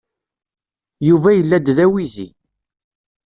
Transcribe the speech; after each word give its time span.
Yuba 1.07 1.29
yella-d 1.37 1.67
d 1.77 1.79
awizi. 1.85 2.27